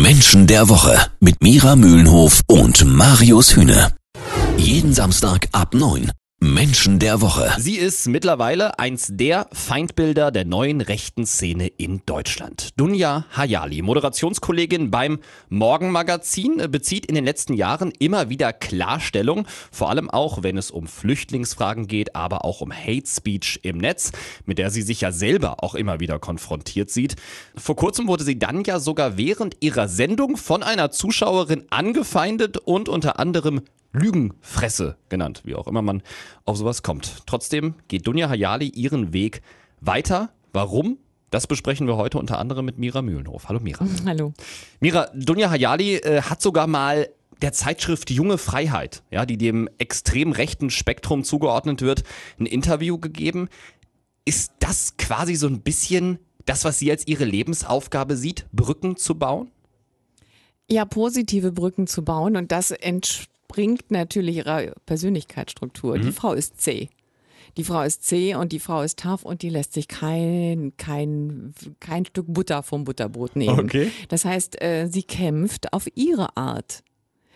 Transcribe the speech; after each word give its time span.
Menschen 0.00 0.46
der 0.46 0.68
Woche 0.68 0.98
mit 1.20 1.42
Mira 1.42 1.76
Mühlenhof 1.76 2.42
und 2.46 2.84
Marius 2.84 3.56
Hühne. 3.56 3.92
Jeden 4.56 4.94
Samstag 4.94 5.48
ab 5.52 5.74
9. 5.74 6.10
Menschen 6.42 6.98
der 6.98 7.20
Woche. 7.20 7.52
Sie 7.58 7.76
ist 7.76 8.08
mittlerweile 8.08 8.76
eins 8.80 9.10
der 9.12 9.46
Feindbilder 9.52 10.32
der 10.32 10.44
neuen 10.44 10.80
rechten 10.80 11.24
Szene 11.24 11.68
in 11.68 12.02
Deutschland. 12.04 12.70
Dunja 12.76 13.26
Hayali, 13.30 13.80
Moderationskollegin 13.80 14.90
beim 14.90 15.20
Morgenmagazin, 15.50 16.56
bezieht 16.68 17.06
in 17.06 17.14
den 17.14 17.24
letzten 17.24 17.54
Jahren 17.54 17.92
immer 17.96 18.28
wieder 18.28 18.52
Klarstellung, 18.52 19.46
vor 19.70 19.88
allem 19.88 20.10
auch, 20.10 20.42
wenn 20.42 20.58
es 20.58 20.72
um 20.72 20.88
Flüchtlingsfragen 20.88 21.86
geht, 21.86 22.16
aber 22.16 22.44
auch 22.44 22.60
um 22.60 22.72
Hate 22.72 23.06
Speech 23.06 23.60
im 23.62 23.78
Netz, 23.78 24.10
mit 24.44 24.58
der 24.58 24.72
sie 24.72 24.82
sich 24.82 25.00
ja 25.00 25.12
selber 25.12 25.62
auch 25.62 25.76
immer 25.76 26.00
wieder 26.00 26.18
konfrontiert 26.18 26.90
sieht. 26.90 27.14
Vor 27.56 27.76
kurzem 27.76 28.08
wurde 28.08 28.24
sie 28.24 28.40
dann 28.40 28.64
ja 28.64 28.80
sogar 28.80 29.16
während 29.16 29.58
ihrer 29.60 29.86
Sendung 29.86 30.36
von 30.36 30.64
einer 30.64 30.90
Zuschauerin 30.90 31.66
angefeindet 31.70 32.58
und 32.58 32.88
unter 32.88 33.20
anderem 33.20 33.60
Lügenfresse 33.92 34.96
genannt, 35.08 35.42
wie 35.44 35.54
auch 35.54 35.66
immer 35.66 35.82
man 35.82 36.02
auf 36.44 36.56
sowas 36.56 36.82
kommt. 36.82 37.22
Trotzdem 37.26 37.74
geht 37.88 38.06
Dunja 38.06 38.28
Hayali 38.28 38.68
ihren 38.68 39.12
Weg 39.12 39.42
weiter. 39.80 40.30
Warum? 40.52 40.98
Das 41.30 41.46
besprechen 41.46 41.86
wir 41.86 41.96
heute 41.96 42.18
unter 42.18 42.38
anderem 42.38 42.66
mit 42.66 42.78
Mira 42.78 43.02
Mühlenhof. 43.02 43.48
Hallo 43.48 43.60
Mira. 43.60 43.86
Hallo. 44.06 44.32
Mira, 44.80 45.08
Dunja 45.14 45.50
Hayali 45.50 45.96
äh, 45.96 46.22
hat 46.22 46.42
sogar 46.42 46.66
mal 46.66 47.08
der 47.40 47.52
Zeitschrift 47.52 48.10
Junge 48.10 48.38
Freiheit, 48.38 49.02
ja, 49.10 49.26
die 49.26 49.36
dem 49.36 49.68
extrem 49.78 50.32
rechten 50.32 50.70
Spektrum 50.70 51.24
zugeordnet 51.24 51.82
wird, 51.82 52.04
ein 52.38 52.46
Interview 52.46 52.98
gegeben. 52.98 53.48
Ist 54.24 54.52
das 54.60 54.96
quasi 54.96 55.34
so 55.34 55.48
ein 55.48 55.62
bisschen 55.62 56.18
das, 56.44 56.64
was 56.64 56.78
sie 56.78 56.90
als 56.90 57.06
ihre 57.06 57.24
Lebensaufgabe 57.24 58.16
sieht, 58.16 58.46
Brücken 58.52 58.96
zu 58.96 59.16
bauen? 59.16 59.50
Ja, 60.70 60.84
positive 60.84 61.50
Brücken 61.50 61.86
zu 61.86 62.04
bauen 62.04 62.36
und 62.36 62.52
das 62.52 62.70
entspricht 62.70 63.31
entspringt 63.52 63.90
natürlich 63.90 64.36
ihrer 64.36 64.72
Persönlichkeitsstruktur. 64.86 65.98
Mhm. 65.98 66.02
Die 66.02 66.12
Frau 66.12 66.32
ist 66.32 66.60
zäh. 66.60 66.88
Die 67.58 67.64
Frau 67.64 67.82
ist 67.82 68.04
zäh 68.04 68.34
und 68.34 68.52
die 68.52 68.60
Frau 68.60 68.80
ist 68.82 68.98
tough 68.98 69.24
und 69.24 69.42
die 69.42 69.50
lässt 69.50 69.74
sich 69.74 69.86
kein, 69.86 70.72
kein, 70.78 71.52
kein 71.80 72.06
Stück 72.06 72.26
Butter 72.28 72.62
vom 72.62 72.84
Butterbrot 72.84 73.36
nehmen. 73.36 73.60
Okay. 73.60 73.90
Das 74.08 74.24
heißt, 74.24 74.62
äh, 74.62 74.86
sie 74.86 75.02
kämpft 75.02 75.72
auf 75.72 75.86
ihre 75.94 76.36
Art. 76.36 76.82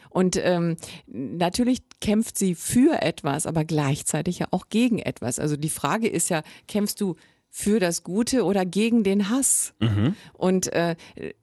Und 0.08 0.40
ähm, 0.42 0.76
natürlich 1.06 1.80
kämpft 2.00 2.38
sie 2.38 2.54
für 2.54 3.02
etwas, 3.02 3.44
aber 3.46 3.66
gleichzeitig 3.66 4.38
ja 4.38 4.46
auch 4.50 4.70
gegen 4.70 4.98
etwas. 4.98 5.38
Also 5.38 5.58
die 5.58 5.68
Frage 5.68 6.08
ist 6.08 6.30
ja, 6.30 6.42
kämpfst 6.66 7.02
du 7.02 7.16
für 7.50 7.80
das 7.80 8.02
Gute 8.02 8.44
oder 8.44 8.66
gegen 8.66 9.02
den 9.02 9.30
Hass. 9.30 9.72
Mhm. 9.80 10.14
Und 10.34 10.72
äh, 10.72 10.94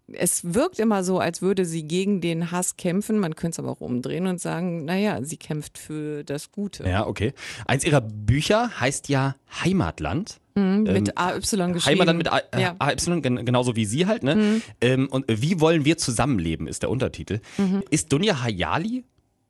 es 0.07 0.53
wirkt 0.53 0.79
immer 0.79 1.03
so, 1.03 1.19
als 1.19 1.41
würde 1.41 1.65
sie 1.65 1.87
gegen 1.87 2.21
den 2.21 2.51
Hass 2.51 2.77
kämpfen. 2.77 3.17
Man 3.17 3.35
könnte 3.35 3.55
es 3.55 3.59
aber 3.59 3.71
auch 3.71 3.81
umdrehen 3.81 4.27
und 4.27 4.39
sagen, 4.39 4.85
naja, 4.85 5.23
sie 5.23 5.37
kämpft 5.37 5.77
für 5.77 6.23
das 6.23 6.51
Gute. 6.51 6.87
Ja, 6.87 7.07
okay. 7.07 7.33
Eins 7.65 7.83
ihrer 7.83 8.01
Bücher 8.01 8.79
heißt 8.79 9.09
ja 9.09 9.35
Heimatland. 9.63 10.39
Mhm, 10.55 10.83
mit 10.83 11.07
ähm, 11.09 11.13
AY 11.15 11.39
geschrieben. 11.39 11.81
Heimatland 11.83 12.17
mit 12.17 12.31
A, 12.31 12.37
äh, 12.37 12.61
ja. 12.61 12.75
AY, 12.77 12.95
genauso 13.43 13.75
wie 13.75 13.85
sie 13.85 14.05
halt. 14.05 14.21
Ne? 14.21 14.35
Mhm. 14.35 14.61
Ähm, 14.81 15.07
und 15.09 15.25
Wie 15.27 15.59
wollen 15.59 15.83
wir 15.83 15.97
zusammenleben, 15.97 16.67
ist 16.67 16.83
der 16.83 16.91
Untertitel. 16.91 17.39
Mhm. 17.57 17.83
Ist 17.89 18.13
Dunja 18.13 18.43
Hayali 18.43 19.03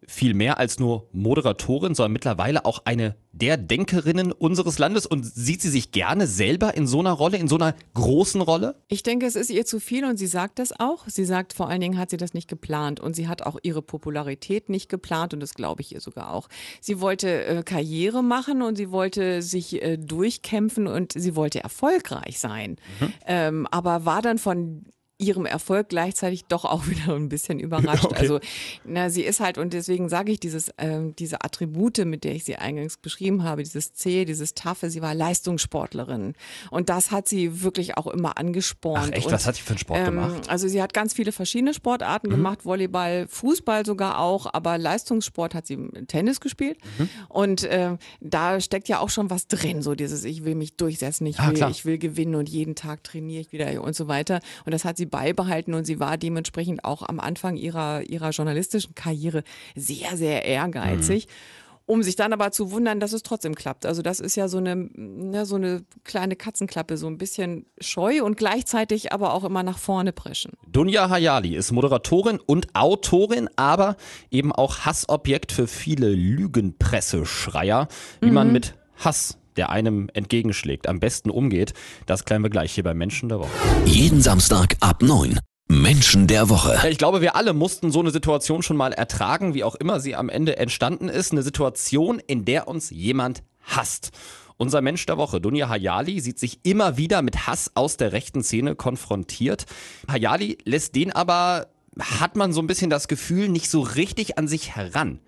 viel 0.07 0.33
mehr 0.33 0.57
als 0.57 0.79
nur 0.79 1.07
Moderatorin, 1.11 1.95
sondern 1.95 2.13
mittlerweile 2.13 2.65
auch 2.65 2.81
eine 2.85 3.15
der 3.31 3.57
Denkerinnen 3.57 4.31
unseres 4.31 4.77
Landes 4.77 5.07
und 5.07 5.23
sieht 5.25 5.61
sie 5.61 5.69
sich 5.69 5.91
gerne 5.91 6.27
selber 6.27 6.75
in 6.75 6.85
so 6.85 6.99
einer 6.99 7.11
Rolle, 7.11 7.37
in 7.37 7.47
so 7.47 7.55
einer 7.55 7.73
großen 7.95 8.41
Rolle? 8.41 8.75
Ich 8.87 9.01
denke, 9.01 9.25
es 9.25 9.35
ist 9.35 9.49
ihr 9.49 9.65
zu 9.65 9.79
viel 9.79 10.05
und 10.05 10.17
sie 10.17 10.27
sagt 10.27 10.59
das 10.59 10.71
auch. 10.79 11.05
Sie 11.07 11.25
sagt, 11.25 11.53
vor 11.53 11.67
allen 11.67 11.81
Dingen 11.81 11.97
hat 11.97 12.11
sie 12.11 12.17
das 12.17 12.35
nicht 12.35 12.47
geplant 12.47 12.99
und 12.99 13.15
sie 13.15 13.27
hat 13.27 13.41
auch 13.41 13.57
ihre 13.63 13.81
Popularität 13.81 14.69
nicht 14.69 14.87
geplant 14.87 15.33
und 15.33 15.39
das 15.39 15.55
glaube 15.55 15.81
ich 15.81 15.93
ihr 15.93 15.99
sogar 15.99 16.31
auch. 16.31 16.47
Sie 16.79 17.01
wollte 17.01 17.43
äh, 17.43 17.63
Karriere 17.63 18.23
machen 18.23 18.61
und 18.61 18.75
sie 18.75 18.91
wollte 18.91 19.41
sich 19.41 19.81
äh, 19.81 19.97
durchkämpfen 19.97 20.85
und 20.85 21.13
sie 21.13 21.35
wollte 21.35 21.63
erfolgreich 21.63 22.39
sein, 22.39 22.77
mhm. 22.99 23.13
ähm, 23.25 23.67
aber 23.71 24.05
war 24.05 24.21
dann 24.21 24.37
von 24.37 24.85
ihrem 25.23 25.45
Erfolg 25.45 25.89
gleichzeitig 25.89 26.45
doch 26.45 26.65
auch 26.65 26.87
wieder 26.87 27.15
ein 27.15 27.29
bisschen 27.29 27.59
überrascht. 27.59 28.03
Okay. 28.13 28.19
Also, 28.19 28.39
na, 28.83 29.09
sie 29.09 29.21
ist 29.21 29.39
halt, 29.39 29.57
und 29.57 29.71
deswegen 29.71 30.09
sage 30.09 30.31
ich 30.31 30.39
dieses, 30.39 30.69
äh, 30.77 30.99
diese 31.17 31.41
Attribute, 31.41 31.99
mit 31.99 32.25
der 32.25 32.35
ich 32.35 32.43
sie 32.43 32.57
eingangs 32.57 32.97
beschrieben 32.97 33.43
habe, 33.43 33.63
dieses 33.63 33.93
C, 33.93 34.25
dieses 34.25 34.55
Taffe, 34.55 34.89
sie 34.89 35.01
war 35.01 35.15
Leistungssportlerin. 35.15 36.33
Und 36.69 36.89
das 36.89 37.11
hat 37.11 37.29
sie 37.29 37.61
wirklich 37.63 37.97
auch 37.97 38.07
immer 38.07 38.37
angespornt. 38.37 39.11
Ach 39.11 39.17
echt, 39.17 39.27
und, 39.27 39.31
was 39.31 39.47
hat 39.47 39.55
sie 39.55 39.61
für 39.61 39.69
einen 39.69 39.77
Sport 39.77 39.99
ähm, 39.99 40.05
gemacht? 40.05 40.49
Also 40.49 40.67
sie 40.67 40.81
hat 40.81 40.93
ganz 40.93 41.13
viele 41.13 41.31
verschiedene 41.31 41.73
Sportarten 41.73 42.27
mhm. 42.27 42.31
gemacht, 42.31 42.65
Volleyball, 42.65 43.27
Fußball 43.29 43.85
sogar 43.85 44.19
auch, 44.19 44.47
aber 44.53 44.77
Leistungssport 44.77 45.55
hat 45.55 45.65
sie 45.65 45.77
Tennis 46.07 46.41
gespielt. 46.41 46.77
Mhm. 46.97 47.09
Und 47.29 47.63
äh, 47.63 47.97
da 48.19 48.59
steckt 48.59 48.89
ja 48.89 48.99
auch 48.99 49.09
schon 49.09 49.29
was 49.29 49.47
drin, 49.47 49.81
so 49.81 49.95
dieses, 49.95 50.23
ich 50.25 50.43
will 50.43 50.55
mich 50.55 50.75
durchsetzen, 50.75 51.25
ich 51.25 51.39
will, 51.39 51.67
ich 51.69 51.85
will 51.85 51.97
gewinnen 51.97 52.35
und 52.35 52.49
jeden 52.49 52.75
Tag 52.75 53.03
trainiere 53.03 53.41
ich 53.41 53.51
wieder 53.51 53.81
und 53.81 53.95
so 53.95 54.07
weiter. 54.07 54.39
Und 54.65 54.73
das 54.73 54.85
hat 54.85 54.97
sie 54.97 55.05
beibehalten 55.13 55.75
und 55.75 55.85
sie 55.85 55.99
war 55.99 56.17
dementsprechend 56.17 56.83
auch 56.83 57.03
am 57.03 57.19
Anfang 57.19 57.55
ihrer, 57.55 58.01
ihrer 58.01 58.31
journalistischen 58.31 58.95
Karriere 58.95 59.43
sehr, 59.75 60.17
sehr 60.17 60.43
ehrgeizig. 60.43 61.27
Mhm 61.27 61.63
um 61.85 62.01
sich 62.01 62.15
dann 62.15 62.31
aber 62.31 62.51
zu 62.51 62.71
wundern, 62.71 63.01
dass 63.01 63.11
es 63.11 63.23
trotzdem 63.23 63.55
klappt. 63.55 63.85
Also 63.85 64.01
das 64.01 64.21
ist 64.21 64.37
ja 64.37 64.47
so 64.47 64.57
eine, 64.57 64.75
ne, 64.75 65.45
so 65.45 65.55
eine 65.55 65.83
kleine 66.05 66.37
Katzenklappe, 66.37 66.95
so 66.95 67.07
ein 67.07 67.17
bisschen 67.17 67.65
scheu 67.77 68.23
und 68.23 68.37
gleichzeitig 68.37 69.11
aber 69.11 69.33
auch 69.33 69.43
immer 69.43 69.63
nach 69.63 69.77
vorne 69.77 70.13
preschen. 70.13 70.53
Dunja 70.65 71.09
Hayali 71.09 71.57
ist 71.57 71.73
Moderatorin 71.73 72.39
und 72.39 72.73
Autorin, 72.73 73.49
aber 73.57 73.97
eben 74.31 74.53
auch 74.53 74.85
Hassobjekt 74.85 75.51
für 75.51 75.67
viele 75.67 76.09
Lügenpresseschreier, 76.09 77.89
wie 78.21 78.27
mhm. 78.27 78.33
man 78.33 78.53
mit 78.53 78.75
Hass 78.95 79.37
der 79.57 79.69
einem 79.69 80.09
entgegenschlägt, 80.13 80.87
am 80.87 80.99
besten 80.99 81.29
umgeht, 81.29 81.73
das 82.05 82.25
klären 82.25 82.43
wir 82.43 82.49
gleich 82.49 82.73
hier 82.73 82.83
bei 82.83 82.93
Menschen 82.93 83.29
der 83.29 83.39
Woche. 83.39 83.51
Jeden 83.85 84.21
Samstag 84.21 84.75
ab 84.79 85.01
9. 85.01 85.39
Menschen 85.67 86.27
der 86.27 86.49
Woche. 86.49 86.87
Ich 86.89 86.97
glaube, 86.97 87.21
wir 87.21 87.35
alle 87.35 87.53
mussten 87.53 87.91
so 87.91 87.99
eine 87.99 88.11
Situation 88.11 88.63
schon 88.63 88.77
mal 88.77 88.93
ertragen, 88.93 89.53
wie 89.53 89.63
auch 89.63 89.75
immer 89.75 89.99
sie 89.99 90.15
am 90.15 90.29
Ende 90.29 90.57
entstanden 90.57 91.09
ist. 91.09 91.31
Eine 91.31 91.41
Situation, 91.41 92.19
in 92.19 92.45
der 92.45 92.67
uns 92.67 92.89
jemand 92.89 93.43
hasst. 93.61 94.11
Unser 94.57 94.81
Mensch 94.81 95.05
der 95.05 95.17
Woche, 95.17 95.41
Dunja 95.41 95.67
Hayali, 95.67 96.19
sieht 96.19 96.37
sich 96.37 96.59
immer 96.63 96.97
wieder 96.97 97.21
mit 97.21 97.47
Hass 97.47 97.71
aus 97.75 97.97
der 97.97 98.11
rechten 98.11 98.43
Szene 98.43 98.75
konfrontiert. 98.75 99.65
Hayali 100.07 100.57
lässt 100.63 100.95
den 100.95 101.11
aber, 101.11 101.67
hat 101.99 102.35
man 102.35 102.53
so 102.53 102.61
ein 102.61 102.67
bisschen 102.67 102.89
das 102.89 103.07
Gefühl, 103.07 103.49
nicht 103.49 103.69
so 103.69 103.81
richtig 103.81 104.37
an 104.37 104.47
sich 104.47 104.75
heran. 104.75 105.19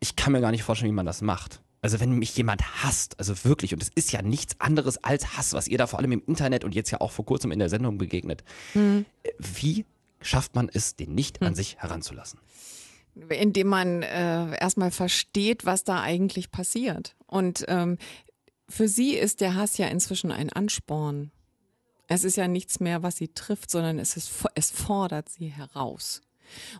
Ich 0.00 0.16
kann 0.16 0.32
mir 0.32 0.40
gar 0.40 0.50
nicht 0.50 0.64
vorstellen, 0.64 0.90
wie 0.92 0.96
man 0.96 1.06
das 1.06 1.22
macht. 1.22 1.60
Also 1.80 2.00
wenn 2.00 2.12
mich 2.12 2.36
jemand 2.36 2.82
hasst, 2.82 3.18
also 3.18 3.44
wirklich, 3.44 3.72
und 3.72 3.82
es 3.82 3.90
ist 3.94 4.12
ja 4.12 4.22
nichts 4.22 4.60
anderes 4.60 5.02
als 5.04 5.36
Hass, 5.36 5.52
was 5.52 5.68
ihr 5.68 5.78
da 5.78 5.86
vor 5.86 5.98
allem 5.98 6.12
im 6.12 6.22
Internet 6.26 6.64
und 6.64 6.74
jetzt 6.74 6.90
ja 6.90 7.00
auch 7.00 7.12
vor 7.12 7.24
kurzem 7.24 7.52
in 7.52 7.58
der 7.58 7.68
Sendung 7.68 7.98
begegnet. 7.98 8.42
Mhm. 8.74 9.06
Wie 9.38 9.84
schafft 10.20 10.54
man 10.54 10.68
es, 10.72 10.96
den 10.96 11.14
nicht 11.14 11.40
mhm. 11.40 11.48
an 11.48 11.54
sich 11.54 11.76
heranzulassen? 11.78 12.40
Indem 13.28 13.68
man 13.68 14.02
äh, 14.02 14.58
erstmal 14.58 14.90
versteht, 14.90 15.64
was 15.66 15.84
da 15.84 16.00
eigentlich 16.02 16.50
passiert. 16.50 17.16
Und 17.26 17.64
ähm, 17.68 17.98
für 18.68 18.88
sie 18.88 19.14
ist 19.14 19.40
der 19.40 19.54
Hass 19.54 19.78
ja 19.78 19.88
inzwischen 19.88 20.30
ein 20.30 20.52
Ansporn. 20.52 21.30
Es 22.06 22.24
ist 22.24 22.36
ja 22.36 22.48
nichts 22.48 22.80
mehr, 22.80 23.02
was 23.02 23.16
sie 23.16 23.28
trifft, 23.28 23.70
sondern 23.70 23.98
es, 23.98 24.16
ist, 24.16 24.30
es 24.54 24.70
fordert 24.70 25.28
sie 25.28 25.48
heraus. 25.48 26.22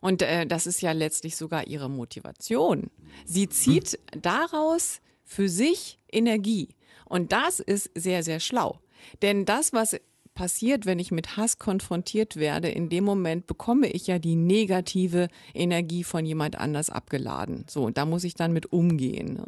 Und 0.00 0.22
äh, 0.22 0.46
das 0.46 0.66
ist 0.66 0.82
ja 0.82 0.92
letztlich 0.92 1.36
sogar 1.36 1.66
ihre 1.66 1.88
Motivation. 1.88 2.90
Sie 3.24 3.48
zieht 3.48 3.98
daraus 4.20 5.00
für 5.24 5.48
sich 5.48 5.98
Energie. 6.10 6.68
Und 7.04 7.32
das 7.32 7.60
ist 7.60 7.90
sehr, 7.94 8.22
sehr 8.22 8.40
schlau. 8.40 8.80
Denn 9.22 9.44
das, 9.44 9.72
was 9.72 9.96
passiert, 10.38 10.86
wenn 10.86 11.00
ich 11.00 11.10
mit 11.10 11.36
Hass 11.36 11.58
konfrontiert 11.58 12.36
werde, 12.36 12.68
in 12.68 12.88
dem 12.88 13.02
Moment 13.02 13.48
bekomme 13.48 13.88
ich 13.88 14.06
ja 14.06 14.20
die 14.20 14.36
negative 14.36 15.26
Energie 15.52 16.04
von 16.04 16.24
jemand 16.24 16.56
anders 16.56 16.90
abgeladen. 16.90 17.64
So, 17.68 17.82
und 17.82 17.98
da 17.98 18.06
muss 18.06 18.22
ich 18.22 18.34
dann 18.34 18.52
mit 18.52 18.72
umgehen. 18.72 19.34
Ne? 19.34 19.46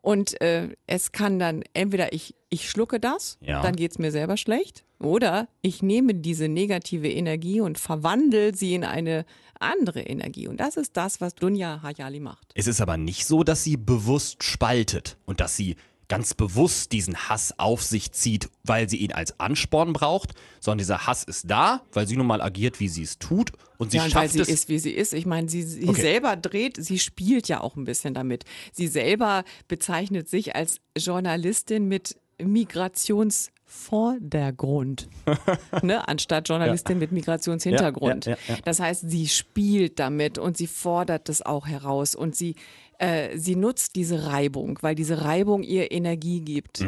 Und 0.00 0.40
äh, 0.40 0.70
es 0.86 1.12
kann 1.12 1.38
dann 1.38 1.62
entweder 1.74 2.14
ich, 2.14 2.34
ich 2.48 2.70
schlucke 2.70 2.98
das, 2.98 3.36
ja. 3.42 3.60
dann 3.60 3.76
geht 3.76 3.90
es 3.90 3.98
mir 3.98 4.10
selber 4.10 4.38
schlecht, 4.38 4.84
oder 5.00 5.48
ich 5.62 5.82
nehme 5.82 6.14
diese 6.14 6.48
negative 6.48 7.08
Energie 7.08 7.60
und 7.60 7.78
verwandle 7.78 8.54
sie 8.54 8.74
in 8.74 8.84
eine 8.84 9.24
andere 9.58 10.00
Energie. 10.00 10.46
Und 10.46 10.58
das 10.58 10.76
ist 10.76 10.96
das, 10.96 11.20
was 11.20 11.34
Dunja 11.34 11.82
Hayali 11.82 12.20
macht. 12.20 12.52
Es 12.54 12.66
ist 12.66 12.80
aber 12.80 12.96
nicht 12.96 13.26
so, 13.26 13.42
dass 13.42 13.64
sie 13.64 13.76
bewusst 13.76 14.42
spaltet 14.42 15.16
und 15.26 15.40
dass 15.40 15.56
sie 15.56 15.76
ganz 16.08 16.34
bewusst 16.34 16.90
diesen 16.90 17.16
Hass 17.16 17.54
auf 17.58 17.82
sich 17.84 18.10
zieht, 18.10 18.50
weil 18.64 18.88
sie 18.88 18.96
ihn 18.96 19.12
als 19.12 19.38
Ansporn 19.38 19.92
braucht, 19.92 20.32
sondern 20.58 20.78
dieser 20.78 21.06
Hass 21.06 21.22
ist 21.22 21.48
da, 21.48 21.82
weil 21.92 22.08
sie 22.08 22.16
nun 22.16 22.26
mal 22.26 22.42
agiert, 22.42 22.80
wie 22.80 22.88
sie 22.88 23.04
es 23.04 23.20
tut 23.20 23.52
und 23.78 23.92
sie 23.92 23.98
ja, 23.98 24.04
und 24.04 24.10
schafft 24.10 24.36
weil 24.36 24.44
sie 24.44 24.52
ist, 24.52 24.68
wie 24.68 24.80
sie 24.80 24.90
ist. 24.90 25.14
Ich 25.14 25.24
meine, 25.24 25.48
sie, 25.48 25.62
sie 25.62 25.88
okay. 25.88 26.00
selber 26.00 26.36
dreht, 26.36 26.82
sie 26.82 26.98
spielt 26.98 27.46
ja 27.46 27.60
auch 27.60 27.76
ein 27.76 27.84
bisschen 27.84 28.12
damit. 28.12 28.44
Sie 28.72 28.88
selber 28.88 29.44
bezeichnet 29.68 30.28
sich 30.28 30.56
als 30.56 30.80
Journalistin 30.98 31.86
mit 31.86 32.16
Migrations 32.42 33.50
Vordergrund, 33.72 35.08
ne, 35.82 36.06
anstatt 36.08 36.48
Journalistin 36.48 36.98
mit 36.98 37.12
Migrationshintergrund. 37.12 38.26
Ja, 38.26 38.32
ja, 38.32 38.54
ja. 38.54 38.60
Das 38.64 38.80
heißt, 38.80 39.08
sie 39.08 39.28
spielt 39.28 40.00
damit 40.00 40.38
und 40.38 40.56
sie 40.56 40.66
fordert 40.66 41.28
es 41.28 41.40
auch 41.46 41.68
heraus 41.68 42.16
und 42.16 42.34
sie, 42.34 42.56
äh, 42.98 43.38
sie 43.38 43.54
nutzt 43.54 43.94
diese 43.94 44.26
Reibung, 44.26 44.76
weil 44.82 44.96
diese 44.96 45.22
Reibung 45.24 45.62
ihr 45.62 45.92
Energie 45.92 46.40
gibt. 46.40 46.80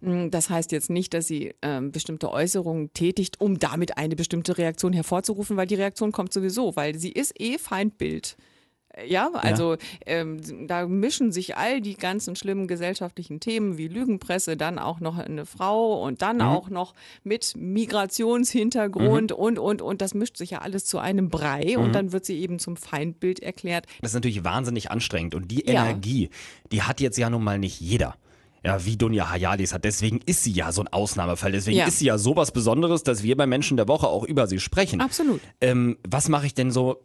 Mm, 0.00 0.30
Das 0.30 0.48
heißt 0.48 0.72
jetzt 0.72 0.88
nicht, 0.88 1.12
dass 1.12 1.26
sie 1.26 1.54
ähm, 1.60 1.92
bestimmte 1.92 2.30
Äußerungen 2.30 2.90
tätigt, 2.94 3.38
um 3.38 3.58
damit 3.58 3.98
eine 3.98 4.16
bestimmte 4.16 4.56
Reaktion 4.56 4.94
hervorzurufen, 4.94 5.58
weil 5.58 5.66
die 5.66 5.74
Reaktion 5.74 6.10
kommt 6.10 6.32
sowieso, 6.32 6.74
weil 6.74 6.98
sie 6.98 7.12
ist 7.12 7.38
eh 7.38 7.58
Feindbild. 7.58 8.38
Ja, 9.06 9.30
also 9.34 9.76
Ähm, 10.04 10.40
da 10.66 10.86
mischen 10.86 11.30
sich 11.32 11.56
all 11.56 11.80
die 11.80 11.94
ganzen 11.94 12.34
schlimmen 12.34 12.66
gesellschaftlichen 12.66 13.38
Themen 13.38 13.78
wie 13.78 13.86
Lügenpresse, 13.88 14.56
dann 14.56 14.78
auch 14.78 14.98
noch 15.00 15.16
eine 15.16 15.46
Frau 15.46 16.02
und 16.02 16.22
dann 16.22 16.40
auch 16.40 16.70
noch 16.70 16.94
mit 17.22 17.54
Migrationshintergrund 17.56 19.32
und, 19.32 19.58
und, 19.58 19.82
und. 19.82 20.02
Das 20.02 20.14
mischt 20.14 20.36
sich 20.36 20.50
ja 20.50 20.58
alles 20.58 20.84
zu 20.84 20.98
einem 20.98 21.28
Brei 21.28 21.78
und 21.78 21.94
dann 21.94 22.12
wird 22.12 22.24
sie 22.24 22.40
eben 22.40 22.58
zum 22.58 22.76
Feindbild 22.76 23.40
erklärt. 23.40 23.86
Das 24.00 24.10
ist 24.10 24.14
natürlich 24.14 24.44
wahnsinnig 24.44 24.90
anstrengend 24.90 25.34
und 25.34 25.50
die 25.50 25.64
Ja. 25.66 25.84
Energie, 25.84 26.30
die 26.72 26.82
hat 26.82 27.00
jetzt 27.00 27.16
ja 27.18 27.30
nun 27.30 27.44
mal 27.44 27.58
nicht 27.58 27.80
jeder. 27.80 28.16
Ja, 28.64 28.84
wie 28.84 28.96
Dunja 28.96 29.30
Hayalis 29.30 29.72
hat. 29.72 29.84
Deswegen 29.84 30.20
ist 30.26 30.44
sie 30.44 30.52
ja 30.52 30.70
so 30.72 30.82
ein 30.82 30.88
Ausnahmefall. 30.88 31.52
Deswegen 31.52 31.78
Ja. 31.78 31.86
ist 31.86 31.98
sie 31.98 32.06
ja 32.06 32.18
sowas 32.18 32.52
Besonderes, 32.52 33.02
dass 33.02 33.22
wir 33.22 33.36
bei 33.36 33.46
Menschen 33.46 33.76
der 33.78 33.88
Woche 33.88 34.06
auch 34.06 34.24
über 34.24 34.46
sie 34.46 34.60
sprechen. 34.60 35.00
Absolut. 35.00 35.40
Ähm, 35.62 35.96
was 36.06 36.28
mache 36.28 36.44
ich 36.46 36.52
denn 36.54 36.70
so 36.70 37.00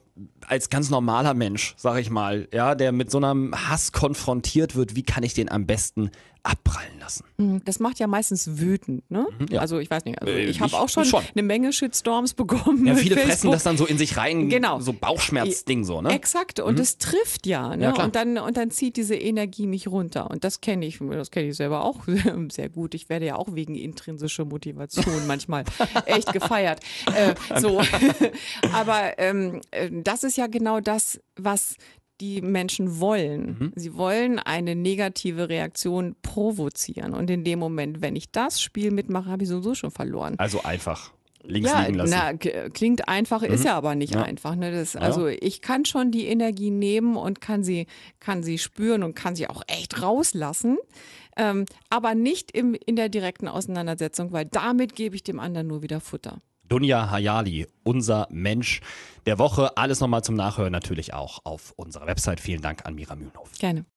als 0.48 0.70
ganz 0.70 0.90
normaler 0.90 1.34
Mensch, 1.34 1.74
sag 1.78 1.98
ich 2.00 2.10
mal, 2.10 2.48
ja, 2.54 2.76
der 2.76 2.92
mit 2.92 3.10
so 3.10 3.18
einem 3.20 3.54
Hass 3.70 3.92
konfrontiert 3.94 4.76
wird? 4.76 4.96
Wie 4.96 5.04
kann 5.04 5.24
ich 5.24 5.34
den 5.34 5.50
am 5.50 5.66
besten 5.66 6.12
abprallen 6.46 7.00
lassen? 7.00 7.26
Das 7.66 7.80
macht 7.80 8.00
ja 8.00 8.08
meistens 8.08 8.60
wütend, 8.60 9.10
ne? 9.10 9.28
ja. 9.50 9.60
Also 9.60 9.80
ich 9.80 9.90
weiß 9.90 10.06
nicht, 10.06 10.22
also 10.22 10.34
ich 10.34 10.62
habe 10.62 10.74
auch 10.78 10.90
schon, 10.90 11.06
schon. 11.06 11.24
eine 11.34 11.44
Menge 11.44 11.74
Shitstorms 11.74 12.34
bekommen. 12.34 12.86
Ja, 12.86 12.96
viele 12.96 13.18
fressen 13.18 13.52
das 13.52 13.64
dann 13.64 13.78
so 13.78 13.86
in 13.86 13.98
sich 13.98 14.18
rein, 14.18 14.50
Genau. 14.50 14.80
so 14.80 14.94
Bauchschmerzding 14.94 15.84
so, 15.84 16.02
ne? 16.02 16.10
Exakt, 16.10 16.60
und 16.60 16.80
es 16.80 16.98
trifft 16.98 17.48
ja, 17.48 17.76
ne? 17.76 17.86
Ja, 17.86 18.04
und 18.04 18.16
dann 18.16 18.38
und 18.38 18.58
dann 18.58 18.72
zieht 18.72 18.98
diese 18.98 19.16
Energie 19.16 19.68
mich 19.68 19.88
runter 19.88 20.30
und 20.30 20.44
das 20.44 20.62
kenne 20.62 20.86
ich, 20.86 21.00
das 21.00 21.32
kenne 21.32 21.50
ich 21.50 21.56
selber 21.56 21.84
auch 21.84 22.04
sehr 22.50 22.70
gut. 22.70 22.94
Ich 22.94 23.10
werde 23.10 23.26
ja 23.26 23.36
auch 23.36 23.54
wegen 23.54 23.76
intrinsischer 23.76 24.46
Motivation 24.46 25.06
manchmal 25.28 25.64
echt 26.06 26.32
gefeiert. 26.32 26.80
Äh, 27.16 27.36
so, 27.60 27.82
aber 28.74 29.18
ähm, 29.18 29.62
äh, 29.72 29.90
das 29.92 30.24
ist 30.24 30.38
ja 30.38 30.48
genau 30.48 30.80
das, 30.80 31.20
was 31.36 31.76
die 32.22 32.42
Menschen 32.42 33.00
wollen. 33.00 33.58
Mhm. 33.60 33.72
Sie 33.76 33.96
wollen 33.96 34.40
eine 34.40 34.76
negative 34.76 35.50
Reaktion 35.50 36.16
provozieren 36.22 37.14
und 37.14 37.30
in 37.30 37.44
dem 37.44 37.60
Moment, 37.60 38.02
wenn 38.02 38.16
ich 38.16 38.32
das 38.32 38.62
Spiel 38.62 38.92
mitmache, 38.92 39.30
habe 39.30 39.44
ich 39.44 39.50
sowieso 39.50 39.76
schon 39.76 39.92
verloren. 39.92 40.36
Also 40.38 40.64
einfach 40.64 41.12
links 41.48 41.72
Ja, 41.72 41.82
liegen 41.82 41.96
lassen. 41.96 42.14
Mhm. 42.14 42.40
na, 42.44 42.70
klingt 42.70 43.08
einfach, 43.08 43.44
ist 43.44 43.66
ja 43.66 43.76
aber 43.76 43.96
nicht 43.96 44.16
einfach. 44.16 44.56
Ne? 44.56 44.72
Das, 44.72 44.96
also 44.96 45.28
ich 45.28 45.62
kann 45.62 45.86
schon 45.86 46.12
die 46.12 46.26
Energie 46.28 46.72
nehmen 46.72 47.16
und 47.16 47.42
kann 47.42 47.64
sie, 47.64 47.88
kann 48.20 48.44
sie 48.44 48.58
spüren 48.58 49.04
und 49.04 49.16
kann 49.16 49.36
sie 49.36 49.48
auch 49.48 49.62
echt 49.68 50.02
rauslassen, 50.02 50.78
ähm, 51.38 51.66
aber 51.90 52.16
nicht 52.16 52.52
im, 52.52 52.76
in 52.86 52.96
der 52.96 53.10
direkten 53.10 53.48
Auseinandersetzung, 53.48 54.32
weil 54.32 54.46
damit 54.46 54.96
gebe 54.96 55.16
ich 55.16 55.24
dem 55.24 55.40
anderen 55.40 55.68
nur 55.68 55.82
wieder 55.82 56.00
Futter. 56.00 56.42
Dunja 56.70 57.10
Hayali, 57.12 57.68
unser 57.84 58.28
Mensch 58.32 58.82
der 59.26 59.40
Woche. 59.40 59.78
Alles 59.78 60.00
nochmal 60.00 60.24
zum 60.24 60.36
Nachhören 60.36 60.72
natürlich 60.72 61.14
auch 61.14 61.40
auf 61.44 61.74
unserer 61.76 62.08
Website. 62.08 62.40
Vielen 62.40 62.62
Dank 62.62 62.86
an 62.86 62.96
Mira 62.96 63.16
Mühlenhof. 63.16 63.52
Gerne. 63.60 63.86